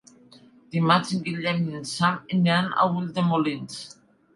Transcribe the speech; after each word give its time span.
Dimarts 0.75 1.11
en 1.17 1.21
Guillem 1.29 1.63
i 1.67 1.77
en 1.83 1.87
Sam 1.93 2.19
iran 2.41 2.75
a 2.87 2.91
Ulldemolins. 2.99 3.83